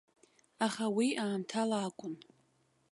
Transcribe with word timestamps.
Аха 0.65 0.85
уи 0.95 1.07
аамҭала 1.23 1.77
акәын. 1.87 2.15